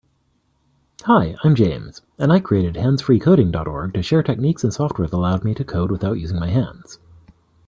Hi, 1.03 1.35
I'm 1.43 1.53
James, 1.53 2.01
and 2.17 2.33
I 2.33 2.39
created 2.39 2.73
handsfreecoding.org 2.73 3.93
to 3.93 4.01
share 4.01 4.23
techniques 4.23 4.63
and 4.63 4.73
software 4.73 5.07
that 5.07 5.15
allow 5.15 5.37
me 5.37 5.53
to 5.53 5.63
code 5.63 5.91
without 5.91 6.13
using 6.13 6.39
my 6.39 6.49
hands. 6.49 6.97